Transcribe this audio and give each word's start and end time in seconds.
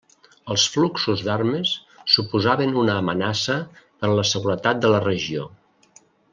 Els 0.53 0.63
fluxos 0.75 1.21
d'armes 1.27 1.73
suposaven 2.15 2.75
una 2.85 2.97
amenaça 3.03 3.61
per 3.83 4.11
a 4.13 4.19
la 4.21 4.27
seguretat 4.33 4.85
de 4.87 4.95
la 4.97 5.07
regió. 5.09 5.49